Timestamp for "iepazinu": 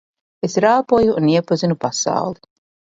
1.35-1.81